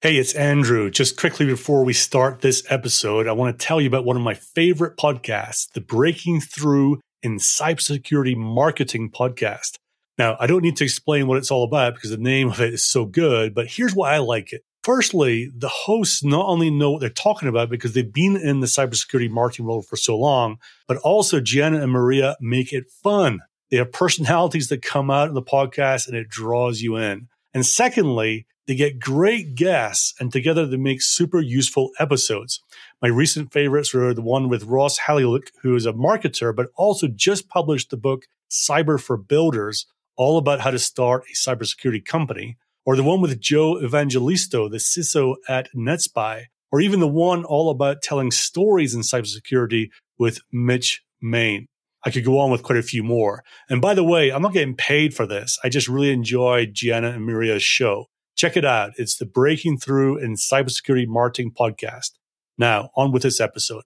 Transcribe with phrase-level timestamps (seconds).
[0.00, 0.92] Hey, it's Andrew.
[0.92, 4.22] Just quickly before we start this episode, I want to tell you about one of
[4.22, 9.74] my favorite podcasts, the Breaking Through in Cybersecurity Marketing podcast.
[10.16, 12.74] Now, I don't need to explain what it's all about because the name of it
[12.74, 14.62] is so good, but here's why I like it.
[14.84, 18.68] Firstly, the hosts not only know what they're talking about because they've been in the
[18.68, 23.40] cybersecurity marketing world for so long, but also Gianna and Maria make it fun.
[23.72, 27.26] They have personalities that come out in the podcast and it draws you in.
[27.54, 32.60] And secondly, they get great guests, and together they make super useful episodes.
[33.00, 37.08] My recent favorites were the one with Ross Haleliuk, who is a marketer, but also
[37.08, 42.58] just published the book Cyber for Builders, all about how to start a cybersecurity company,
[42.84, 47.70] or the one with Joe Evangelisto, the CISO at NetSPI, or even the one all
[47.70, 51.68] about telling stories in cybersecurity with Mitch Main.
[52.08, 53.44] I could go on with quite a few more.
[53.68, 55.58] And by the way, I'm not getting paid for this.
[55.62, 58.06] I just really enjoyed Gianna and Maria's show.
[58.34, 58.92] Check it out.
[58.96, 62.12] It's the Breaking Through in Cybersecurity Marketing podcast.
[62.56, 63.82] Now, on with this episode.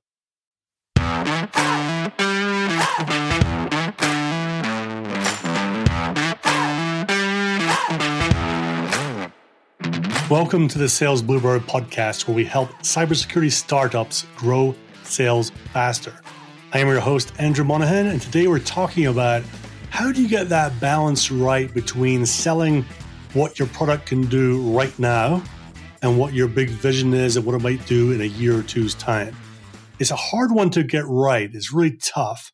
[10.31, 16.15] Welcome to the Sales Bluebird podcast, where we help cybersecurity startups grow sales faster.
[16.75, 19.43] I am your host, Andrew Monahan, and today we're talking about
[19.91, 22.87] how do you get that balance right between selling
[23.35, 25.45] what your product can do right now
[26.01, 28.63] and what your big vision is and what it might do in a year or
[28.63, 29.37] two's time.
[29.99, 31.51] It's a hard one to get right.
[31.53, 32.51] It's really tough.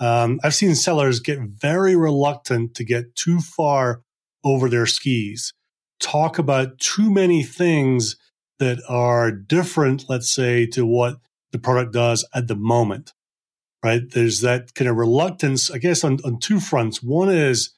[0.00, 4.02] Um, I've seen sellers get very reluctant to get too far
[4.42, 5.52] over their skis,
[6.00, 8.16] talk about too many things
[8.58, 11.18] that are different, let's say, to what
[11.52, 13.12] the product does at the moment,
[13.84, 14.02] right?
[14.10, 17.02] There's that kind of reluctance, I guess, on, on two fronts.
[17.02, 17.70] One is,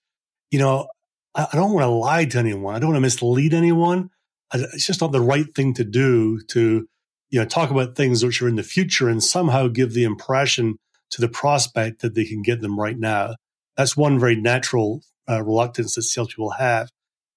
[0.51, 0.89] you know,
[1.35, 2.75] I, don't want to lie to anyone.
[2.75, 4.11] I don't want to mislead anyone.
[4.53, 6.87] It's just not the right thing to do to,
[7.31, 10.77] you know, talk about things which are in the future and somehow give the impression
[11.11, 13.37] to the prospect that they can get them right now.
[13.77, 16.91] That's one very natural uh, reluctance that salespeople have.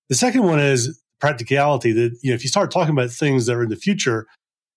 [0.09, 3.55] The second one is practicality that, you know, if you start talking about things that
[3.55, 4.27] are in the future,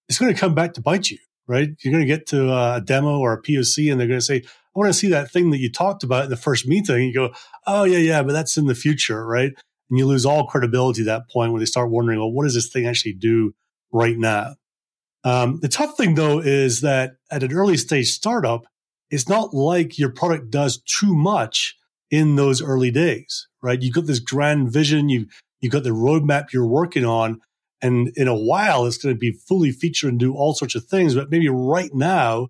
[0.09, 1.70] it's going to come back to bite you, right?
[1.82, 4.42] You're going to get to a demo or a POC and they're going to say,
[4.44, 7.03] I want to see that thing that you talked about in the first meeting.
[7.03, 7.31] You go,
[7.66, 9.53] oh, yeah, yeah, but that's in the future, right?
[9.91, 12.54] And you lose all credibility at that point when they start wondering, well, what does
[12.54, 13.54] this thing actually do
[13.91, 14.54] right now?
[15.25, 18.66] Um, the tough thing, though, is that at an early stage startup,
[19.10, 21.76] it's not like your product does too much
[22.10, 23.80] in those early days, right?
[23.80, 25.26] You've got this grand vision, you
[25.60, 27.41] you've got the roadmap you're working on,
[27.81, 30.84] and in a while it's going to be fully featured and do all sorts of
[30.84, 31.15] things.
[31.15, 32.49] But maybe right now,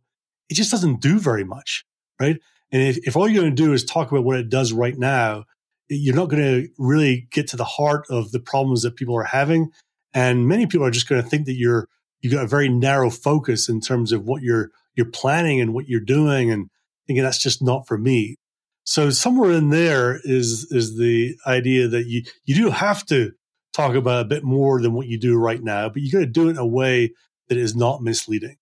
[0.48, 1.84] it just doesn't do very much
[2.20, 2.38] right?
[2.70, 4.96] And if, if all you're going to do is talk about what it does right
[4.96, 5.44] now,
[5.88, 9.24] you're not going to really get to the heart of the problems that people are
[9.24, 9.70] having.
[10.12, 11.88] And many people are just going to think that you're
[12.20, 15.88] you got a very narrow focus in terms of what you're you're planning and what
[15.88, 16.68] you're doing, and
[17.06, 18.36] thinking that's just not for me.
[18.84, 23.32] So somewhere in there is is the idea that you you do have to
[23.72, 26.26] talk about a bit more than what you do right now, but you got to
[26.26, 27.12] do it in a way
[27.48, 28.56] that is not misleading.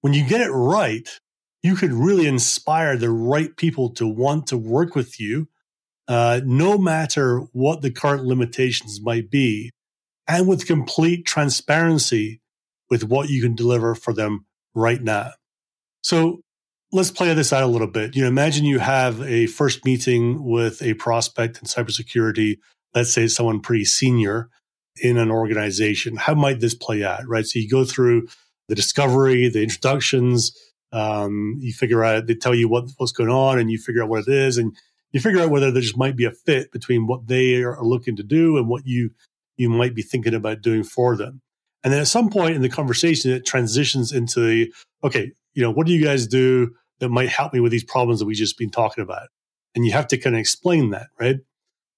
[0.00, 1.08] When you get it right,
[1.62, 5.48] you could really inspire the right people to want to work with you,
[6.08, 9.70] uh, no matter what the current limitations might be,
[10.28, 12.40] and with complete transparency
[12.90, 14.44] with what you can deliver for them
[14.74, 15.32] right now.
[16.02, 16.42] So
[16.92, 18.14] let's play this out a little bit.
[18.14, 22.58] You know, imagine you have a first meeting with a prospect in cybersecurity.
[22.94, 24.48] Let's say someone pretty senior
[25.02, 26.16] in an organization.
[26.16, 27.46] How might this play out, right?
[27.46, 28.28] So you go through
[28.68, 30.56] the discovery, the introductions,
[30.92, 34.08] um, you figure out, they tell you what, what's going on and you figure out
[34.08, 34.58] what it is.
[34.58, 34.76] And
[35.12, 38.16] you figure out whether there just might be a fit between what they are looking
[38.16, 39.10] to do and what you,
[39.56, 41.40] you might be thinking about doing for them.
[41.82, 44.72] And then at some point in the conversation, it transitions into the,
[45.02, 48.20] okay, you know, what do you guys do that might help me with these problems
[48.20, 49.28] that we just been talking about?
[49.74, 51.36] And you have to kind of explain that, right?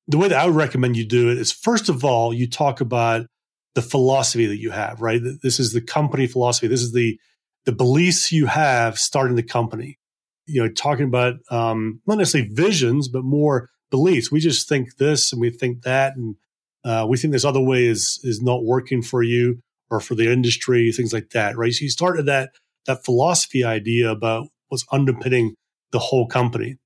[0.09, 2.81] The way that I would recommend you do it is first of all, you talk
[2.81, 3.27] about
[3.75, 5.21] the philosophy that you have, right?
[5.43, 6.67] This is the company philosophy.
[6.67, 7.19] This is the
[7.65, 9.99] the beliefs you have starting the company.
[10.47, 14.31] You know, talking about um, not necessarily visions, but more beliefs.
[14.31, 16.37] We just think this and we think that, and
[16.85, 19.61] uh, we think this other way is is not working for you
[19.91, 21.73] or for the industry, things like that, right?
[21.73, 22.51] So you started that
[22.87, 25.55] that philosophy idea about what's underpinning
[25.91, 26.77] the whole company,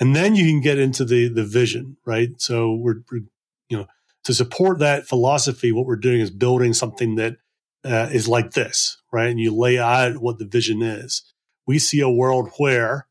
[0.00, 2.30] and then you can get into the the vision, right?
[2.38, 3.22] So we're, we're
[3.68, 3.86] you know
[4.24, 7.36] to support that philosophy, what we're doing is building something that
[7.84, 9.28] uh, is like this, right?
[9.28, 11.22] And you lay out what the vision is.
[11.66, 13.06] We see a world where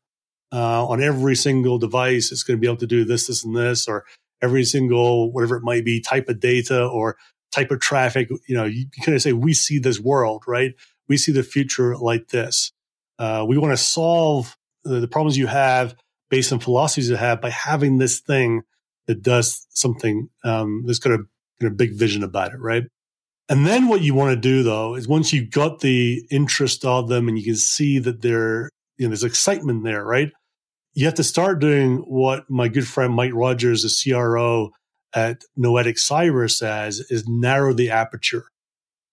[0.52, 3.56] uh, on every single device, it's going to be able to do this, this, and
[3.56, 4.04] this, or
[4.42, 7.16] every single, whatever it might be, type of data or
[7.50, 10.74] type of traffic, you know, you, you kind of say, we see this world, right?
[11.08, 12.72] We see the future like this.
[13.18, 15.94] Uh, we want to solve the, the problems you have
[16.30, 18.62] based on philosophies you have by having this thing
[19.06, 21.18] that does something um, that's got a,
[21.60, 22.84] got a big vision about it, right?
[23.48, 27.08] And then what you want to do though is once you've got the interest of
[27.08, 30.30] them and you can see that there, you know, there's excitement there, right?
[30.94, 34.70] You have to start doing what my good friend Mike Rogers, the CRO
[35.14, 38.46] at Noetic Cyber says is narrow the aperture.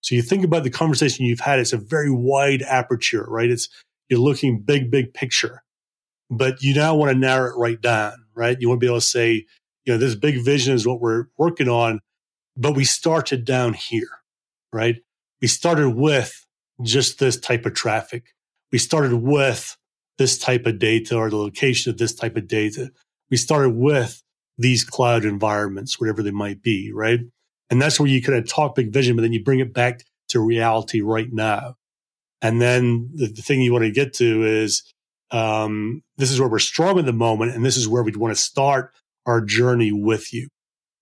[0.00, 3.50] So you think about the conversation you've had, it's a very wide aperture, right?
[3.50, 3.68] It's,
[4.08, 5.62] you're looking big, big picture,
[6.30, 8.56] but you now want to narrow it right down, right?
[8.60, 9.46] You want to be able to say,
[9.84, 12.00] you know, this big vision is what we're working on,
[12.56, 14.08] but we started down here,
[14.72, 14.96] right?
[15.40, 16.46] We started with
[16.82, 18.34] just this type of traffic.
[18.72, 19.76] We started with
[20.18, 22.90] this type of data or the location of this type of data.
[23.30, 24.22] We started with
[24.58, 27.20] these cloud environments, whatever they might be, right?
[27.70, 30.04] And that's where you kind of talk big vision, but then you bring it back
[30.28, 31.76] to reality right now.
[32.40, 34.82] And then the, the thing you want to get to is
[35.34, 38.34] um, this is where we're strong at the moment, and this is where we'd want
[38.34, 38.92] to start
[39.26, 40.48] our journey with you.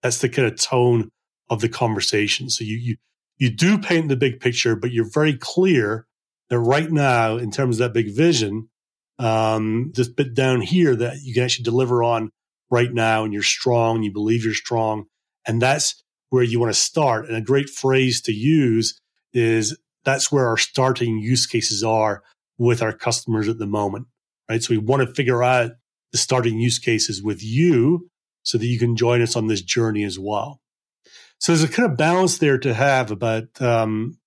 [0.02, 1.11] That's the kind of tone
[1.50, 2.49] of the conversation.
[2.49, 2.96] So you you
[3.37, 6.06] you do paint the big picture, but you're very clear
[6.49, 8.70] that right now, in terms of that big vision,
[9.19, 12.31] um, this bit down here that you can actually deliver on
[12.70, 15.05] right now and you're strong, and you believe you're strong.
[15.46, 17.26] And that's where you want to start.
[17.26, 18.99] And a great phrase to use
[19.35, 22.23] is that's where our starting use cases are
[22.58, 24.06] with our customers at the moment,
[24.49, 24.62] right?
[24.62, 25.73] So we want to figure out
[26.12, 28.09] the starting use cases with you
[28.43, 30.61] so that you can join us on this journey as well.
[31.39, 34.19] So there's a kind of balance there to have about, um,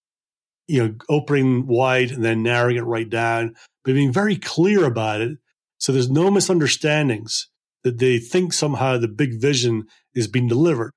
[0.67, 5.21] you know, opening wide and then narrowing it right down, but being very clear about
[5.21, 5.37] it.
[5.77, 7.49] So there's no misunderstandings
[7.83, 10.91] that they think somehow the big vision is being delivered.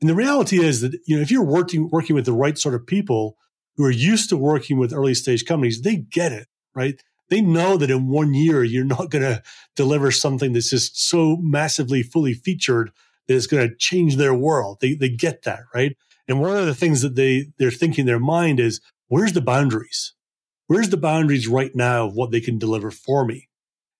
[0.00, 2.74] And the reality is that, you know, if you're working, working with the right sort
[2.74, 3.36] of people
[3.76, 7.00] who are used to working with early stage companies, they get it, right?
[7.30, 9.42] They know that in one year, you're not going to
[9.76, 12.90] deliver something that's just so massively fully featured
[13.26, 14.78] that it's going to change their world.
[14.80, 15.96] They, they get that, right?
[16.28, 19.40] And one of the things that they, they're thinking in their mind is, where's the
[19.40, 20.12] boundaries?
[20.66, 23.48] Where's the boundaries right now of what they can deliver for me?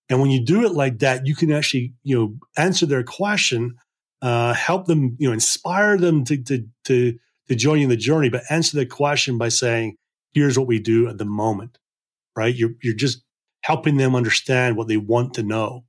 [0.09, 3.75] And when you do it like that, you can actually, you know, answer their question,
[4.21, 7.17] uh, help them, you know, inspire them to, to, to,
[7.47, 9.97] to join you in the journey, but answer the question by saying,
[10.33, 11.77] here's what we do at the moment,
[12.35, 12.55] right?
[12.55, 13.23] You're, you're just
[13.61, 15.85] helping them understand what they want to know.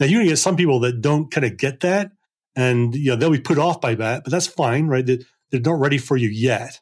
[0.00, 2.10] Now you're going to get some people that don't kind of get that
[2.56, 5.06] and, you know, they'll be put off by that, but that's fine, right?
[5.06, 6.80] They, they're not ready for you yet.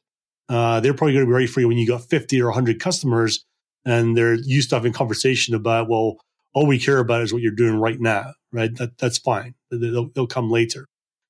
[0.49, 2.81] Uh, they're probably going to be ready for you when you got 50 or 100
[2.81, 3.45] customers
[3.85, 6.17] and they're used to having conversation about, well,
[6.55, 8.75] all we care about is what you're doing right now, right?
[8.77, 9.55] That, that's fine.
[9.71, 10.87] They'll, they'll come later.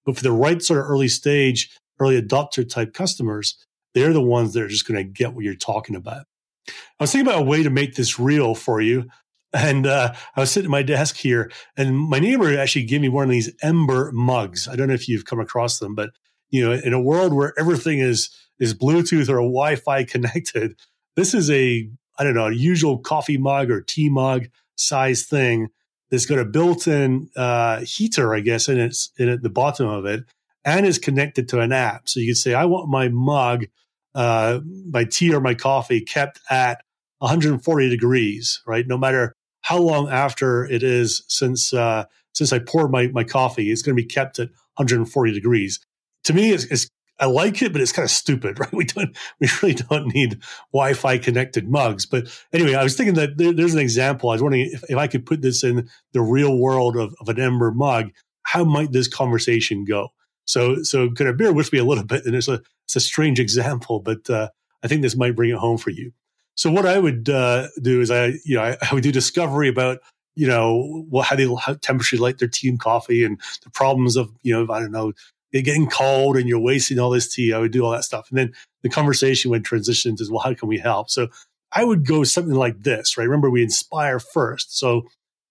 [0.06, 3.56] But for the right sort of early stage, early adopter type customers,
[3.94, 6.25] they're the ones that are just going to get what you're talking about.
[6.69, 6.73] I
[7.05, 9.07] was thinking about a way to make this real for you.
[9.53, 13.09] And uh, I was sitting at my desk here, and my neighbor actually gave me
[13.09, 14.69] one of these Ember mugs.
[14.69, 16.11] I don't know if you've come across them, but
[16.51, 18.31] you know, in a world where everything is
[18.61, 20.79] is Bluetooth or Wi-Fi connected,
[21.17, 24.47] this is a I don't know a usual coffee mug or tea mug
[24.77, 25.69] size thing
[26.11, 30.05] that's got a built-in uh, heater, I guess, in its in at the bottom of
[30.06, 30.25] it,
[30.65, 32.09] and is connected to an app.
[32.09, 33.67] So you can say, I want my mug,
[34.15, 34.61] uh,
[34.91, 36.82] my tea or my coffee kept at
[37.19, 38.87] 140 degrees, right?
[38.87, 43.70] No matter how long after it is since uh, since I poured my my coffee,
[43.70, 45.81] it's going to be kept at 140 degrees.
[46.25, 46.89] To me, it's, it's
[47.20, 48.73] I like it, but it's kind of stupid, right?
[48.73, 50.41] We don't, we really don't need
[50.73, 52.06] Wi-Fi connected mugs.
[52.06, 54.31] But anyway, I was thinking that there, there's an example.
[54.31, 57.29] I was wondering if, if, I could put this in the real world of, of,
[57.29, 58.11] an Ember mug,
[58.43, 60.08] how might this conversation go?
[60.51, 62.27] So, so kind of bear with me a little bit.
[62.27, 64.49] And it's a, it's a strange example, but uh,
[64.83, 66.13] I think this might bring it home for you.
[66.57, 69.69] So what I would uh, do is I, you know, I, I would do discovery
[69.69, 70.01] about
[70.35, 74.17] you know, well, how they how temperature light their tea and coffee and the problems
[74.17, 75.13] of, you know, I don't know,
[75.53, 77.53] getting cold and you're wasting all this tea.
[77.53, 78.29] I would do all that stuff.
[78.31, 78.53] And then
[78.83, 81.11] the conversation would transition to, well, how can we help?
[81.11, 81.29] So
[81.73, 83.25] I would go something like this, right?
[83.25, 84.79] Remember, we inspire first.
[84.79, 85.03] So,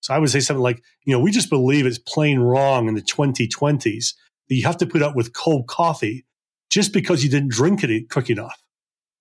[0.01, 2.93] so I would say something like, you know, we just believe it's plain wrong in
[2.93, 4.13] the 2020s
[4.49, 6.25] that you have to put up with cold coffee
[6.69, 8.61] just because you didn't drink it quick enough,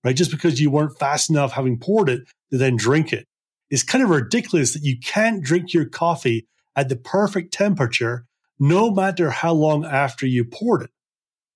[0.05, 0.17] right?
[0.17, 3.27] Just because you weren't fast enough having poured it to then drink it.
[3.71, 8.25] It's kind of ridiculous that you can't drink your coffee at the perfect temperature
[8.59, 10.91] no matter how long after you poured it,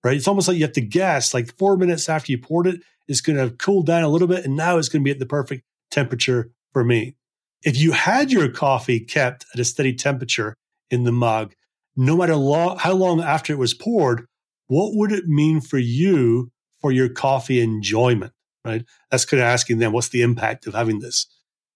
[0.04, 0.16] right?
[0.16, 3.20] It's almost like you have to guess, like four minutes after you poured it, it's
[3.20, 4.44] going to cool down a little bit.
[4.44, 7.16] And now it's going to be at the perfect temperature for me.
[7.64, 10.54] If you had your coffee kept at a steady temperature
[10.90, 11.54] in the mug,
[11.96, 14.26] no matter how long after it was poured,
[14.66, 18.32] what would it mean for you for your coffee enjoyment,
[18.64, 18.84] right?
[19.10, 21.26] That's kind of asking them, what's the impact of having this,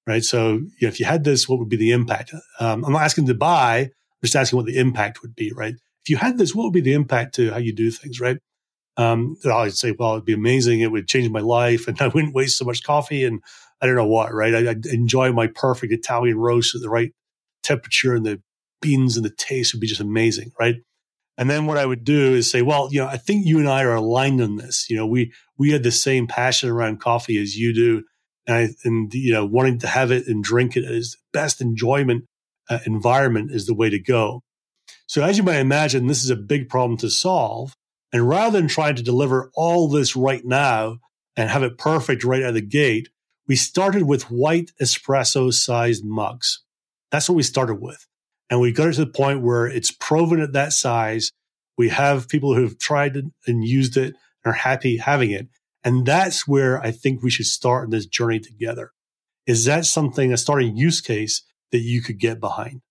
[0.06, 0.22] right?
[0.22, 2.32] So if you had this, what would be the impact?
[2.58, 3.90] Um, I'm not asking to buy, I'm
[4.24, 5.74] just asking what the impact would be, right?
[5.74, 8.38] If you had this, what would be the impact to how you do things, right?
[8.96, 10.80] Um, I'd say, well, it'd be amazing.
[10.80, 13.42] It would change my life and I wouldn't waste so much coffee and
[13.80, 14.54] I don't know what, right?
[14.54, 17.12] I, would enjoy my perfect Italian roast at the right
[17.62, 18.40] temperature and the
[18.80, 20.76] beans and the taste would be just amazing, right?
[21.38, 23.68] And then what I would do is say, well, you know, I think you and
[23.68, 24.88] I are aligned on this.
[24.88, 28.04] You know, we we had the same passion around coffee as you do,
[28.46, 32.24] and I, and you know, wanting to have it and drink it as best enjoyment
[32.70, 34.42] uh, environment is the way to go.
[35.06, 37.76] So as you might imagine, this is a big problem to solve.
[38.12, 40.98] And rather than trying to deliver all this right now
[41.36, 43.08] and have it perfect right out of the gate,
[43.46, 46.62] we started with white espresso sized mugs.
[47.10, 48.06] That's what we started with.
[48.50, 51.32] And we got it to the point where it's proven at that size.
[51.76, 55.48] We have people who've tried and used it and are happy having it.
[55.84, 58.92] And that's where I think we should start this journey together.
[59.46, 62.82] Is that something, a starting use case that you could get behind?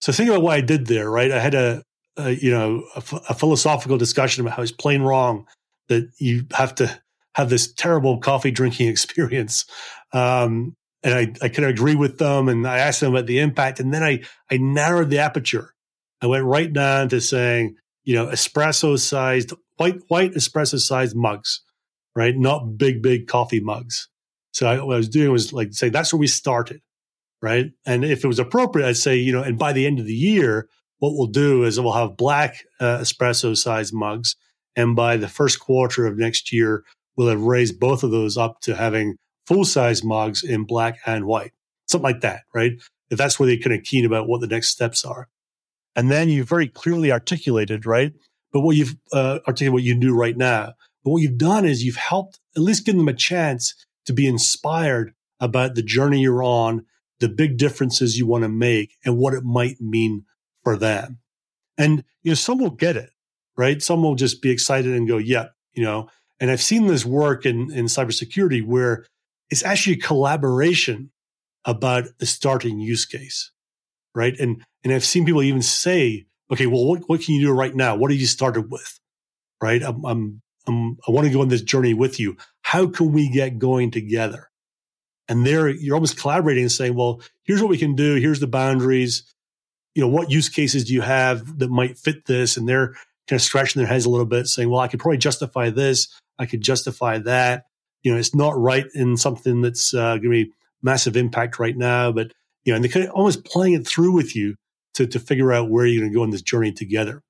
[0.00, 1.32] So think about what I did there, right?
[1.32, 1.82] I had a,
[2.16, 5.46] a you know, a, a philosophical discussion about how it's plain wrong
[5.88, 7.00] that you have to
[7.34, 9.64] have this terrible coffee drinking experience.
[10.12, 12.48] Um, and I, I could agree with them.
[12.48, 13.78] And I asked them about the impact.
[13.78, 15.74] And then I, I narrowed the aperture.
[16.22, 21.62] I went right down to saying, you know, espresso sized, white, white espresso sized mugs,
[22.16, 22.34] right?
[22.34, 24.08] Not big, big coffee mugs.
[24.52, 26.80] So I, what I was doing was like say, that's where we started,
[27.42, 27.66] right?
[27.84, 30.14] And if it was appropriate, I'd say, you know, and by the end of the
[30.14, 30.68] year,
[30.98, 34.36] what we'll do is we'll have black uh, espresso sized mugs.
[34.76, 36.84] And by the first quarter of next year,
[37.16, 41.26] we'll have raised both of those up to having full size mugs in black and
[41.26, 41.52] white,
[41.86, 42.72] something like that, right?
[43.10, 45.28] If that's where they're kind of keen about what the next steps are.
[45.96, 48.12] And then you very clearly articulated, right?
[48.52, 50.74] But what you've uh, articulated what you do right now.
[51.04, 53.74] But what you've done is you've helped at least give them a chance
[54.06, 56.86] to be inspired about the journey you're on,
[57.20, 60.24] the big differences you want to make, and what it might mean
[60.62, 61.18] for them.
[61.76, 63.10] And you know, some will get it,
[63.56, 63.82] right?
[63.82, 66.08] Some will just be excited and go, "Yeah," you know.
[66.40, 69.06] And I've seen this work in in cybersecurity where
[69.54, 71.12] it's actually a collaboration
[71.64, 73.52] about the starting use case,
[74.12, 74.34] right?
[74.40, 77.72] And and I've seen people even say, okay, well, what, what can you do right
[77.72, 77.94] now?
[77.94, 78.98] What have you started with,
[79.62, 79.80] right?
[79.80, 82.36] I'm, I'm, I'm I want to go on this journey with you.
[82.62, 84.50] How can we get going together?
[85.28, 88.16] And there, you're almost collaborating and saying, well, here's what we can do.
[88.16, 89.22] Here's the boundaries.
[89.94, 92.56] You know, what use cases do you have that might fit this?
[92.56, 92.88] And they're
[93.28, 96.08] kind of scratching their heads a little bit, saying, well, I could probably justify this.
[96.40, 97.66] I could justify that
[98.04, 101.76] you know, it's not right in something that's uh, going to be massive impact right
[101.76, 102.30] now, but
[102.64, 104.54] you know, and they're kind of almost playing it through with you
[104.94, 107.22] to to figure out where you're going to go on this journey together.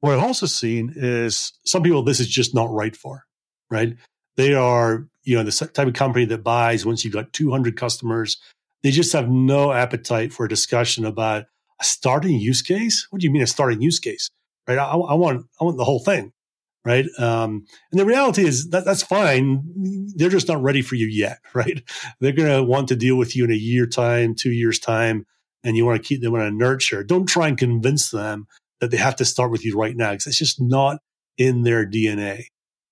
[0.00, 3.24] What I've also seen is some people this is just not right for,
[3.70, 3.96] right?
[4.36, 8.36] They are, you know, the type of company that buys once you've got 200 customers,
[8.82, 11.44] they just have no appetite for a discussion about
[11.80, 13.06] a starting use case.
[13.10, 14.28] What do you mean a starting use case,
[14.66, 14.78] right?
[14.78, 16.32] I, I want, I want the whole thing
[16.84, 17.06] right?
[17.18, 19.62] Um, and the reality is that that's fine.
[20.16, 21.82] They're just not ready for you yet, right?
[22.20, 25.26] They're going to want to deal with you in a year time, two years time,
[25.64, 27.04] and you want to keep them in a nurture.
[27.04, 28.46] Don't try and convince them
[28.80, 30.98] that they have to start with you right now because it's just not
[31.38, 32.46] in their DNA,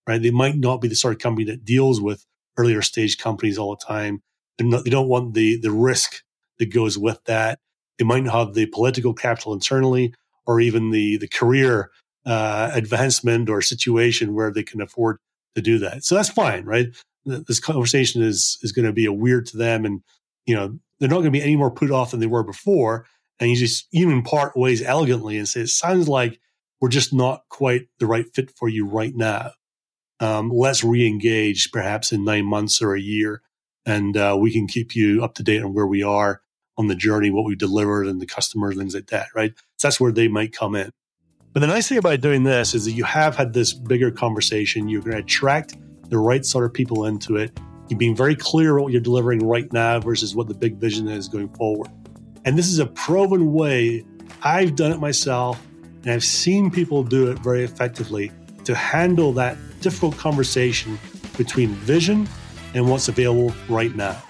[0.07, 0.23] right?
[0.23, 2.25] They might not be the sort of company that deals with
[2.57, 4.23] earlier stage companies all the time.
[4.61, 6.23] Not, they don't want the the risk
[6.59, 7.59] that goes with that.
[7.99, 10.15] They might not have the political capital internally
[10.47, 11.91] or even the the career
[12.27, 15.19] uh, advancement or situation where they can afford
[15.55, 16.05] to do that.
[16.05, 16.89] So that's fine, right?
[17.25, 20.03] This conversation is is going to be a weird to them, and
[20.47, 23.07] you know they're not going to be any more put off than they were before.
[23.39, 26.41] And you just even part ways elegantly and say, "It sounds like
[26.81, 29.53] we're just not quite the right fit for you right now.
[30.19, 33.43] Um, let's re-engage, perhaps in nine months or a year,
[33.87, 36.43] and uh, we can keep you up to date on where we are
[36.77, 39.29] on the journey, what we've delivered, and the customers, things like that.
[39.35, 39.53] Right?
[39.77, 40.91] So that's where they might come in.
[41.53, 44.89] But the nice thing about doing this is that you have had this bigger conversation.
[44.89, 45.77] You're going to attract
[46.09, 47.59] the right sort of people into it.
[47.89, 51.27] You're being very clear what you're delivering right now versus what the big vision is
[51.27, 51.91] going forward.
[52.45, 54.05] And this is a proven way.
[54.45, 55.61] I've done it myself,
[56.05, 58.31] and I've seen people do it very effectively
[58.65, 61.01] to handle that difficult conversation
[61.37, 62.29] between vision
[62.75, 64.23] and what's available right now.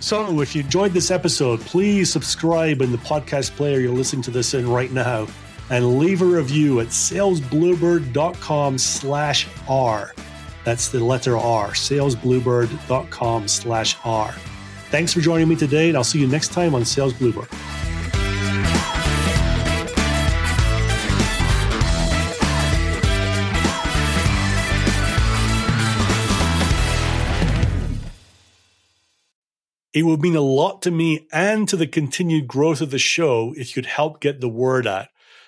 [0.00, 4.30] So, if you enjoyed this episode, please subscribe in the podcast player you're listening to
[4.30, 5.26] this in right now
[5.70, 10.14] and leave a review at salesbluebird.com slash R.
[10.64, 14.32] That's the letter R, salesbluebird.com slash R.
[14.90, 17.48] Thanks for joining me today, and I'll see you next time on Sales Bluebird.
[29.96, 33.54] It would mean a lot to me and to the continued growth of the show
[33.56, 35.06] if you'd help get the word out.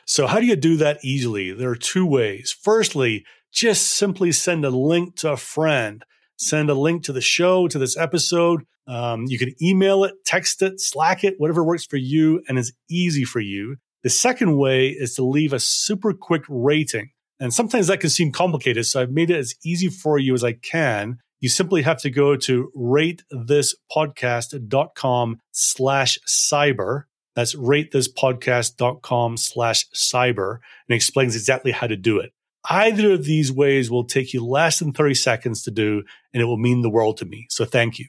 [0.08, 1.52] So how do you do that easily?
[1.52, 2.56] There are two ways.
[2.62, 6.02] Firstly, just simply send a link to a friend.
[6.38, 8.62] Send a link to the show, to this episode.
[8.86, 12.72] Um, you can email it, text it, Slack it, whatever works for you and is
[12.88, 13.76] easy for you.
[14.02, 17.10] The second way is to leave a super quick rating.
[17.38, 18.86] And sometimes that can seem complicated.
[18.86, 21.18] So I've made it as easy for you as I can.
[21.40, 27.02] You simply have to go to ratethispodcast.com slash cyber.
[27.38, 32.32] That's ratethispodcast.com slash cyber and explains exactly how to do it.
[32.68, 36.02] Either of these ways will take you less than 30 seconds to do,
[36.34, 37.46] and it will mean the world to me.
[37.48, 38.06] So thank you.